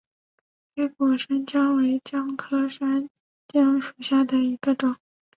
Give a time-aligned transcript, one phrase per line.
[0.75, 3.07] 黑果山姜为姜科山
[3.47, 4.95] 姜属下的一个种。